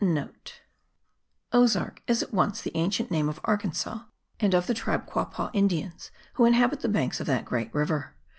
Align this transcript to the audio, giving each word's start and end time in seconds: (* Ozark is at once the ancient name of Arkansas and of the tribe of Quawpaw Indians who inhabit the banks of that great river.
(* 0.01 1.53
Ozark 1.53 2.01
is 2.07 2.23
at 2.23 2.33
once 2.33 2.59
the 2.59 2.71
ancient 2.75 3.11
name 3.11 3.29
of 3.29 3.39
Arkansas 3.43 3.99
and 4.39 4.55
of 4.55 4.65
the 4.65 4.73
tribe 4.73 5.01
of 5.01 5.05
Quawpaw 5.07 5.51
Indians 5.53 6.09
who 6.33 6.45
inhabit 6.45 6.79
the 6.79 6.89
banks 6.89 7.19
of 7.19 7.27
that 7.27 7.45
great 7.45 7.71
river. 7.71 8.15